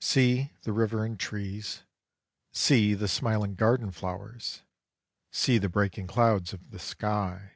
See 0.00 0.52
the 0.62 0.70
river 0.72 1.04
and 1.04 1.18
trees, 1.18 1.82
see 2.52 2.94
the 2.94 3.08
smiling 3.08 3.56
garden 3.56 3.90
Forezvord 3.90 3.90
xv 3.90 3.94
flowers, 3.94 4.62
see 5.32 5.58
the 5.58 5.68
breaking 5.68 6.06
clouds 6.06 6.52
of 6.52 6.70
the 6.70 6.78
sky. 6.78 7.54